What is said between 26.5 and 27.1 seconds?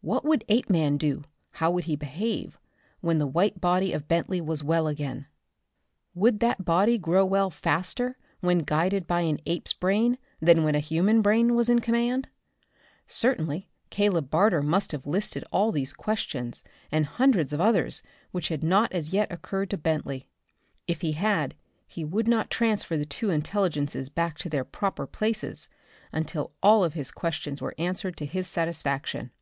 all of his